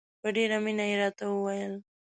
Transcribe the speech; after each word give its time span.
په 0.21 0.27
ډېره 0.35 0.57
مینه 0.63 0.85
یې 0.89 0.95
راته 1.01 1.23
وویل. 1.29 1.73